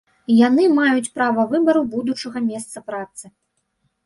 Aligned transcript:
Яны 0.47 0.63
маюць 0.77 1.11
права 1.17 1.45
выбару 1.51 1.83
будучага 1.93 2.43
месца 2.49 2.77
працы. 2.89 3.25